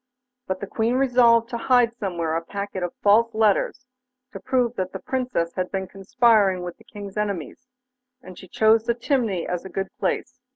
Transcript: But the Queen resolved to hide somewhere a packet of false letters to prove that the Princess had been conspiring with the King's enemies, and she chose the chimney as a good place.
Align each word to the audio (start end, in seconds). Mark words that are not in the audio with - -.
But 0.47 0.61
the 0.61 0.65
Queen 0.65 0.95
resolved 0.95 1.47
to 1.49 1.59
hide 1.59 1.93
somewhere 1.95 2.35
a 2.35 2.43
packet 2.43 2.81
of 2.81 2.95
false 3.03 3.35
letters 3.35 3.85
to 4.31 4.39
prove 4.39 4.73
that 4.75 4.93
the 4.93 4.99
Princess 4.99 5.53
had 5.53 5.71
been 5.71 5.85
conspiring 5.87 6.63
with 6.63 6.77
the 6.77 6.83
King's 6.85 7.17
enemies, 7.17 7.67
and 8.19 8.35
she 8.35 8.47
chose 8.47 8.85
the 8.85 8.95
chimney 8.95 9.45
as 9.47 9.63
a 9.63 9.69
good 9.69 9.95
place. 9.99 10.39